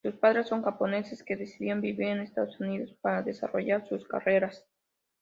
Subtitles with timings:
[0.03, 4.65] Sus padres son japoneses que decidieron vivir en Estados Unidos para desarrollar sus carreras.